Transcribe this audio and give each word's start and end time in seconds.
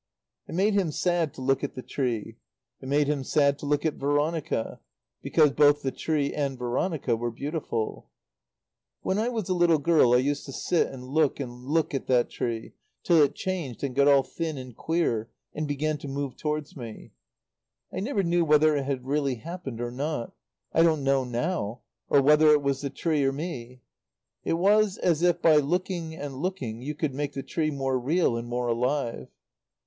It 0.47 0.55
made 0.55 0.73
him 0.73 0.91
sad 0.91 1.31
to 1.35 1.41
look 1.41 1.63
at 1.63 1.75
the 1.75 1.83
tree; 1.83 2.37
it 2.81 2.87
made 2.89 3.05
him 3.07 3.23
sad 3.23 3.59
to 3.59 3.67
look 3.67 3.85
at 3.85 3.97
Veronica 3.99 4.79
because 5.21 5.51
both 5.51 5.83
the 5.83 5.91
tree 5.91 6.33
and 6.33 6.57
Veronica 6.57 7.15
were 7.15 7.29
beautiful. 7.29 8.09
"When 9.03 9.19
I 9.19 9.29
was 9.29 9.47
a 9.47 9.53
little 9.53 9.77
girl 9.77 10.15
I 10.15 10.17
used 10.17 10.45
to 10.47 10.53
sit 10.53 10.87
and 10.87 11.03
look 11.09 11.39
and 11.39 11.65
look 11.65 11.93
at 11.93 12.07
that 12.07 12.31
tree 12.31 12.73
till 13.03 13.21
it 13.21 13.35
changed 13.35 13.83
and 13.83 13.93
got 13.93 14.07
all 14.07 14.23
thin 14.23 14.57
and 14.57 14.75
queer 14.75 15.29
and 15.53 15.67
began 15.67 15.99
to 15.99 16.07
move 16.07 16.35
towards 16.35 16.75
me. 16.75 17.11
"I 17.93 17.99
never 17.99 18.23
knew 18.23 18.43
whether 18.43 18.75
it 18.75 18.85
had 18.85 19.05
really 19.05 19.35
happened 19.35 19.79
or 19.79 19.91
not; 19.91 20.33
I 20.73 20.81
don't 20.81 21.03
know 21.03 21.23
now 21.23 21.81
or 22.09 22.23
whether 22.23 22.47
it 22.53 22.63
was 22.63 22.81
the 22.81 22.89
tree 22.89 23.23
or 23.23 23.31
me. 23.31 23.81
It 24.43 24.53
was 24.53 24.97
as 24.97 25.21
if 25.21 25.43
by 25.43 25.57
looking 25.57 26.15
and 26.15 26.37
looking 26.37 26.81
you 26.81 26.95
could 26.95 27.13
make 27.13 27.33
the 27.33 27.43
tree 27.43 27.69
more 27.69 27.99
real 27.99 28.35
and 28.35 28.47
more 28.47 28.65
alive." 28.67 29.27